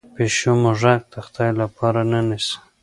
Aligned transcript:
پیشو 0.15 0.51
موږک 0.63 1.01
د 1.13 1.15
خدای 1.25 1.51
لپاره 1.61 2.01
نه 2.11 2.19
نیسي. 2.27 2.55